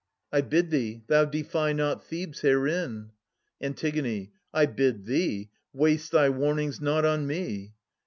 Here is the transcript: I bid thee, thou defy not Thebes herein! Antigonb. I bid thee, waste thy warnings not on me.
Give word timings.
I 0.31 0.41
bid 0.41 0.71
thee, 0.71 1.03
thou 1.05 1.25
defy 1.25 1.73
not 1.73 2.03
Thebes 2.03 2.39
herein! 2.41 3.11
Antigonb. 3.61 4.31
I 4.51 4.65
bid 4.65 5.05
thee, 5.05 5.51
waste 5.73 6.11
thy 6.11 6.27
warnings 6.27 6.81
not 6.81 7.05
on 7.05 7.27
me. 7.27 7.75